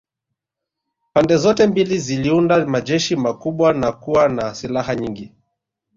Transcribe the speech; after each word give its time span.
Pande 1.13 1.37
zote 1.37 1.67
mbili 1.67 1.97
ziliunda 1.99 2.65
majeshi 2.65 3.15
makubwa 3.15 3.73
na 3.73 3.91
kuwa 3.91 4.29
na 4.29 4.55
silaha 4.55 4.95
nyingi 4.95 5.33